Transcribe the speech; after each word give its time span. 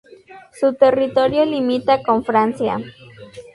Su 0.59 0.73
territorio 0.73 1.45
limita 1.45 2.01
con 2.01 2.25
Francia. 2.25 2.79